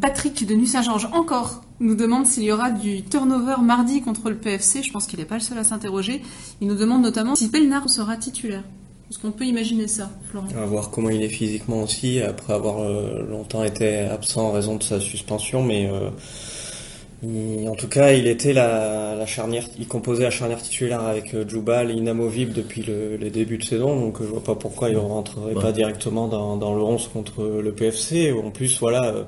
[0.00, 4.82] Patrick de Nuit-Saint-Georges encore nous demande s'il y aura du turnover mardi contre le PFC.
[4.82, 6.22] Je pense qu'il n'est pas le seul à s'interroger.
[6.60, 8.62] Il nous demande notamment si Pelnard sera titulaire.
[9.10, 12.54] Est-ce qu'on peut imaginer ça, Florent On va voir comment il est physiquement aussi, après
[12.54, 18.12] avoir euh, longtemps été absent en raison de sa suspension, mais euh, en tout cas,
[18.12, 23.16] il était la, charnière, il composait la charnière titulaire avec euh, Djoubal inamovible depuis le,
[23.16, 26.74] les débuts de saison, donc je vois pas pourquoi il ne rentrerait pas directement dans,
[26.74, 28.32] le 11 contre le PFC.
[28.32, 29.26] En plus, voilà,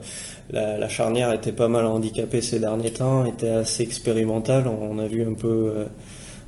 [0.51, 4.69] la, charnière était pas mal handicapée ces derniers temps, était assez expérimentale.
[4.69, 5.87] On, a vu un peu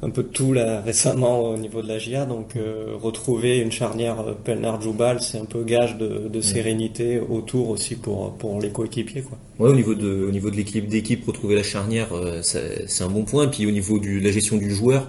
[0.00, 2.24] un peu de tout là récemment au niveau de la GIA.
[2.24, 7.70] Donc euh, retrouver une charnière euh, Pelnard-Joubal, c'est un peu gage de, de sérénité autour
[7.70, 9.38] aussi pour pour les coéquipiers quoi.
[9.58, 13.08] Ouais, au niveau de au niveau de l'équipe d'équipe, retrouver la charnière, euh, c'est un
[13.08, 13.44] bon point.
[13.44, 15.08] Et puis au niveau de la gestion du joueur.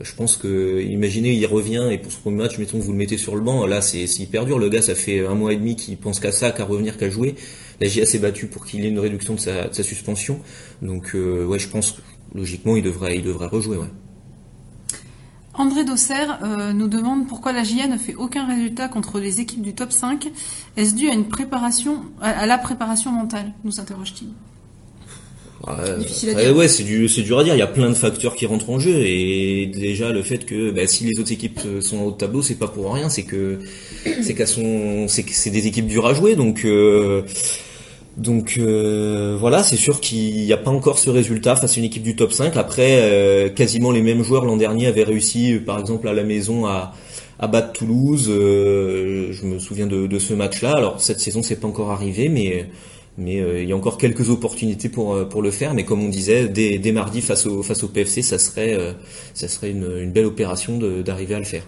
[0.00, 2.98] Je pense que, imaginez, il revient et pour ce premier match, mettons que vous le
[2.98, 4.58] mettez sur le banc, là c'est hyper dur.
[4.58, 7.10] Le gars, ça fait un mois et demi qu'il pense qu'à ça, qu'à revenir, qu'à
[7.10, 7.36] jouer.
[7.80, 10.40] La GIA s'est battue pour qu'il ait une réduction de sa, de sa suspension.
[10.82, 12.00] Donc, ouais, je pense que
[12.36, 13.76] logiquement, il devrait, il devrait rejouer.
[13.76, 13.86] Ouais.
[15.56, 19.62] André Dosser euh, nous demande pourquoi la GIA ne fait aucun résultat contre les équipes
[19.62, 20.30] du top 5.
[20.76, 23.52] Est-ce dû à une préparation, à, la préparation mentale?
[23.62, 24.30] Nous interroge-t-il.
[25.66, 27.54] Ouais, ouais c'est du, c'est dur à dire.
[27.54, 30.70] Il y a plein de facteurs qui rentrent en jeu et déjà le fait que
[30.70, 33.08] bah, si les autres équipes sont au tableau, c'est pas pour rien.
[33.08, 33.60] C'est que
[34.22, 36.36] c'est qu'elles sont, c'est que c'est des équipes dures à jouer.
[36.36, 37.22] Donc euh,
[38.16, 41.86] donc euh, voilà, c'est sûr qu'il n'y a pas encore ce résultat face à une
[41.86, 42.56] équipe du top 5.
[42.56, 46.66] Après, euh, quasiment les mêmes joueurs l'an dernier avaient réussi, par exemple à la maison,
[46.66, 46.92] à,
[47.40, 48.26] à battre Toulouse.
[48.28, 50.74] Euh, je me souviens de, ce match-là.
[50.76, 52.68] Alors cette saison, c'est pas encore arrivé, mais
[53.16, 55.74] mais il y a encore quelques opportunités pour pour le faire.
[55.74, 58.76] Mais comme on disait, dès, dès mardi face au face au PFC, ça serait
[59.34, 61.64] ça serait une, une belle opération d'arriver à le faire.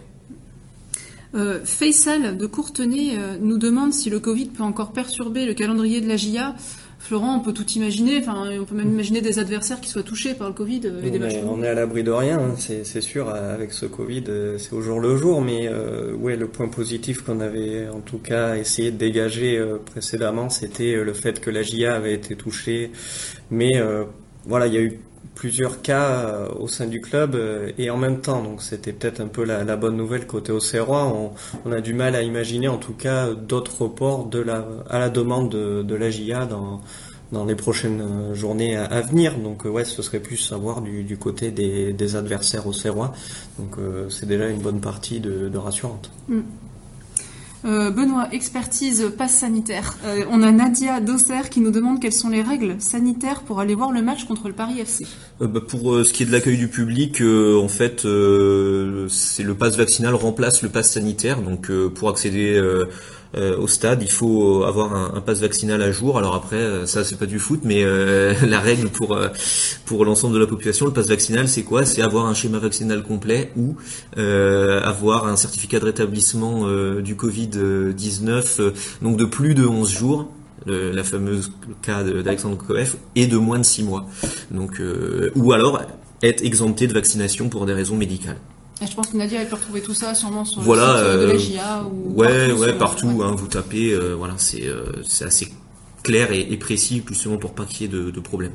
[1.34, 6.00] Euh, Faisal de Courtenay euh, nous demande si le Covid peut encore perturber le calendrier
[6.00, 6.54] de la GIA.
[6.98, 8.18] Florent, on peut tout imaginer.
[8.18, 11.10] Enfin, on peut même imaginer des adversaires qui soient touchés par le Covid euh, et
[11.10, 11.34] des matchs.
[11.46, 13.28] On est à l'abri de rien, hein, c'est sûr.
[13.28, 14.24] Avec ce Covid,
[14.58, 15.42] c'est au jour le jour.
[15.42, 15.68] Mais
[16.18, 21.12] ouais, le point positif qu'on avait en tout cas essayé de dégager précédemment, c'était le
[21.12, 22.90] fait que la GIA avait été touchée.
[23.50, 23.74] Mais
[24.46, 24.98] voilà, il y a eu
[25.34, 28.42] plusieurs cas euh, au sein du club euh, et en même temps.
[28.42, 31.12] Donc c'était peut-être un peu la, bonne nouvelle côté Auxerrois.
[31.64, 35.08] On, a du mal à imaginer en tout cas d'autres reports de la, à la
[35.10, 36.80] demande de, la GIA dans,
[37.32, 39.38] dans les prochaines euh, journées à, venir.
[39.38, 43.12] Donc ouais, ce serait plus savoir du, du côté des, adversaires Auxerrois.
[43.58, 43.76] Donc
[44.10, 46.10] c'est déjà une bonne partie de, de rassurante.
[46.28, 46.40] Mm.
[47.64, 49.96] Euh, Benoît, expertise passe sanitaire.
[50.04, 53.74] Euh, on a Nadia Dosser qui nous demande quelles sont les règles sanitaires pour aller
[53.74, 55.06] voir le match contre le Paris FC.
[55.40, 59.76] Euh, bah, pour ce qui est de l'accueil du public, en fait, c'est le pass
[59.76, 61.40] vaccinal remplace le pass sanitaire.
[61.40, 62.60] Donc pour accéder
[63.36, 66.18] au stade, il faut avoir un, un passe vaccinal à jour.
[66.18, 70.38] Alors après, euh, ça c'est pas du foot, mais euh, la règle pour l'ensemble de
[70.38, 71.84] la population, le passe vaccinal, c'est quoi?
[71.84, 73.76] C'est avoir un schéma vaccinal complet ou
[74.16, 76.66] avoir un certificat de rétablissement
[77.00, 77.50] du Covid
[77.94, 78.60] 19,
[79.02, 80.28] donc de plus de 11 jours.
[80.66, 84.06] la fameuse cas d'Alexandre Koef, et de moins de 6 mois.
[84.50, 84.80] Donc,
[85.34, 85.80] ou alors
[86.22, 88.38] être exempté de vaccination pour des raisons médicales.
[88.82, 91.26] Et je pense que Nadia elle peut retrouver tout ça sûrement sur le site de
[91.26, 95.50] la GIA ou ouais partout, ouais partout hein, vous tapez euh, voilà c'est euh, assez
[96.02, 98.52] clair et, et, précis justement pour pas qu'il y ait de, de problème.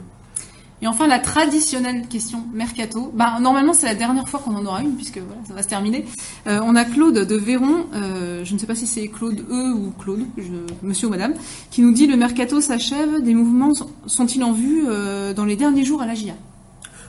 [0.81, 3.12] Et enfin la traditionnelle question mercato.
[3.13, 5.67] Bah normalement c'est la dernière fois qu'on en aura une puisque voilà ça va se
[5.67, 6.05] terminer.
[6.47, 9.73] Euh, on a Claude de Véron, euh, je ne sais pas si c'est Claude E
[9.73, 10.43] ou Claude, je,
[10.81, 11.34] Monsieur ou Madame,
[11.69, 13.21] qui nous dit le mercato s'achève.
[13.21, 13.73] Des mouvements
[14.07, 16.34] sont-ils en vue euh, dans les derniers jours à la GIA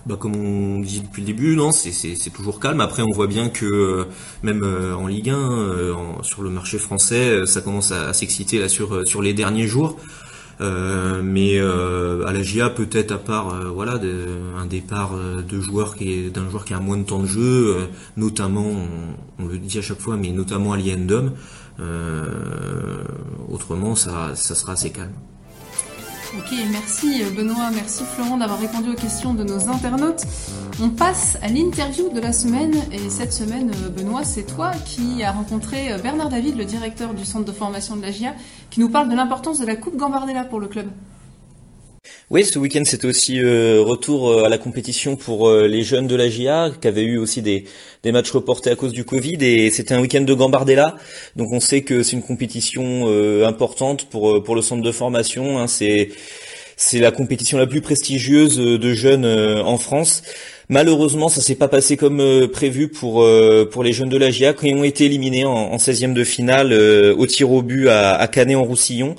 [0.06, 2.80] bah, comme on dit depuis le début, non, c'est toujours calme.
[2.80, 4.04] Après, on voit bien que euh,
[4.42, 8.68] même euh, en Ligue 1, euh, sur le marché français, ça commence à, s'exciter là
[8.68, 9.98] sur sur les derniers jours.
[10.60, 14.00] mais à la GIA, peut-être à part voilà
[14.58, 17.76] un départ de joueurs qui est d'un joueur qui a moins de temps de jeu,
[18.16, 18.66] notamment,
[19.38, 21.32] on, le dit à chaque fois, mais notamment à l'Iendom.
[23.48, 25.12] autrement, ça, ça sera assez calme.
[26.38, 30.22] Ok, merci Benoît, merci Florent d'avoir répondu aux questions de nos internautes.
[30.80, 35.32] On passe à l'interview de la semaine et cette semaine, Benoît, c'est toi qui as
[35.32, 38.34] rencontré Bernard David, le directeur du centre de formation de la GIA,
[38.70, 40.86] qui nous parle de l'importance de la Coupe Gambardella pour le club.
[42.30, 46.08] Oui, ce week-end c'était aussi euh, retour euh, à la compétition pour euh, les jeunes
[46.08, 47.64] de la GIA, qui avaient eu aussi des,
[48.06, 50.96] matchs reportés à cause du Covid, et c'était un week-end de Gambardella.
[51.36, 53.06] Donc on sait que c'est une compétition
[53.46, 55.58] importante pour pour le centre de formation.
[55.58, 55.66] Hein.
[55.68, 56.10] c'est
[56.76, 60.22] c'est la compétition la plus prestigieuse de jeunes en France.
[60.72, 64.30] Malheureusement, ça s'est pas passé comme euh, prévu pour euh, pour les jeunes de la
[64.30, 68.14] GIA qui ont été éliminés en, 16e de finale euh, au tir au but à,
[68.14, 69.14] à Canet en Roussillon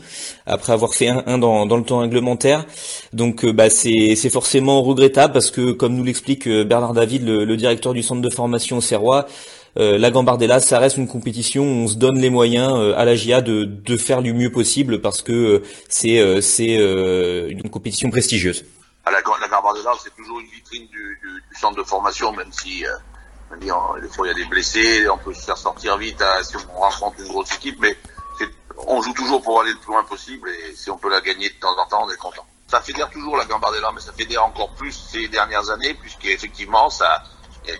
[0.47, 2.65] après avoir fait un, dans, le temps réglementaire.
[3.13, 8.01] Donc bah c'est forcément regrettable parce que comme nous l'explique Bernard David, le, directeur du
[8.01, 9.27] centre de formation au Serrois,
[9.75, 13.41] la Gambardella, ça reste une compétition où on se donne les moyens à la GIA
[13.41, 18.65] de, de faire du mieux possible parce que c'est c'est une compétition prestigieuse
[19.05, 22.51] à la, la Gambardella, c'est toujours une vitrine du, du, du, centre de formation, même
[22.51, 22.91] si euh,
[23.59, 26.55] des fois il y a des blessés, on peut se faire sortir vite hein, si
[26.55, 27.97] on rencontre une grosse équipe, mais
[28.87, 31.49] on joue toujours pour aller le plus loin possible et si on peut la gagner
[31.49, 32.45] de temps en temps, on est content.
[32.67, 37.23] Ça fédère toujours la Gambardella, mais ça fédère encore plus ces dernières années, puisqu'effectivement, ça,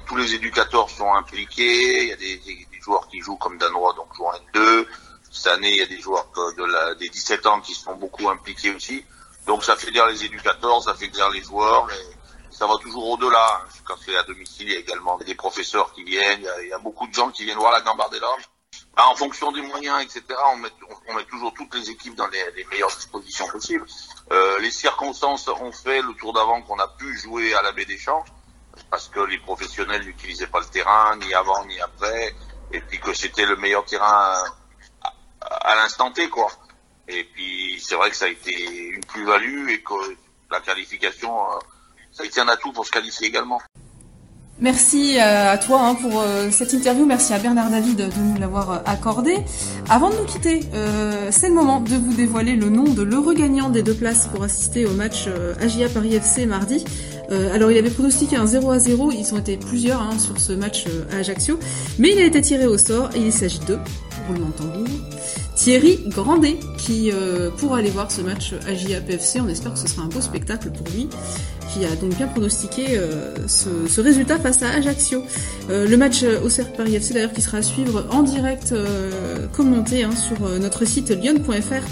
[0.05, 3.93] tous les éducateurs sont impliqués, il y a des, des, joueurs qui jouent comme Danois,
[3.93, 4.85] donc jouent en N2.
[5.31, 8.29] Cette année, il y a des joueurs de la, des 17 ans qui sont beaucoup
[8.29, 9.03] impliqués aussi.
[9.45, 13.09] Donc ça fait dire les éducateurs, ça fait dire les joueurs, et ça va toujours
[13.09, 13.61] au-delà.
[13.85, 16.79] Quand c'est à domicile, il y a également des professeurs qui viennent, il y a,
[16.79, 18.27] beaucoup de gens qui viennent voir la Gambardella.
[18.95, 22.63] Bah, en fonction des moyens, etc., on met, toujours toutes les équipes dans les, les
[22.65, 23.85] meilleures dispositions possibles.
[24.31, 27.85] Euh, les circonstances ont fait le tour d'avant qu'on a pu jouer à la baie
[27.85, 28.23] des Champs,
[28.89, 32.35] parce que les professionnels n'utilisaient pas le terrain, ni avant ni après,
[32.71, 34.43] et puis que c'était le meilleur terrain
[35.01, 36.49] à, à l'instant T, quoi.
[37.07, 38.53] Et puis c'est vrai que ça a été
[38.95, 39.93] une plus-value et que
[40.51, 41.59] la qualification, euh,
[42.11, 43.59] ça a été un atout pour se qualifier également.
[44.59, 47.05] Merci euh, à toi hein, pour euh, cette interview.
[47.05, 49.35] Merci à Bernard David de nous l'avoir accordé.
[49.89, 50.61] Avant de nous quitter,
[51.31, 54.43] c'est le moment de vous dévoiler le nom de l'heureux gagnant des deux places pour
[54.43, 55.27] assister au match
[55.59, 56.85] AGIA Paris FC mardi.
[57.29, 60.53] alors il avait pronostiqué un 0 à 0, ils ont été plusieurs hein, sur ce
[60.53, 61.59] match à Ajaccio,
[61.99, 63.77] mais il a été tiré au sort et il s'agit de,
[64.27, 64.87] roulement de tambour,
[65.55, 69.39] Thierry Grandet qui euh, pourra aller voir ce match AJA PFC.
[69.41, 71.07] On espère que ce sera un beau spectacle pour lui
[71.73, 75.23] qui a donc bien pronostiqué euh, ce, résultat face à Ajaccio.
[75.69, 78.73] Euh, le match au Cercle Paris FC d'ailleurs qui sera à suivre en direct
[79.53, 81.83] commenté hein, sur notre site lyon.fr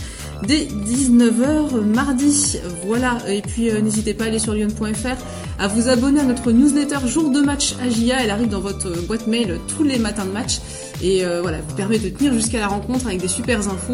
[0.47, 2.57] dès 19h mardi.
[2.85, 5.15] Voilà, et puis n'hésitez pas à aller sur lyon.fr,
[5.59, 9.27] à vous abonner à notre newsletter jour de match AJA, elle arrive dans votre boîte
[9.27, 10.59] mail tous les matins de match
[11.03, 13.93] et euh, voilà, vous permet de tenir jusqu'à la rencontre avec des super infos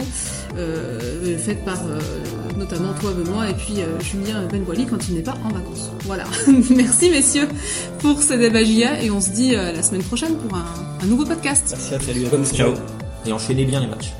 [0.58, 2.00] euh, faites par euh,
[2.58, 5.92] notamment toi Benoît et puis Julien Benboili quand il n'est pas en vacances.
[6.06, 6.24] Voilà.
[6.76, 7.48] Merci messieurs
[8.00, 11.76] pour ce débat et on se dit la semaine prochaine pour un, nouveau podcast.
[11.78, 12.74] Merci à salut, ciao
[13.26, 14.14] et enchaînez bien les matchs.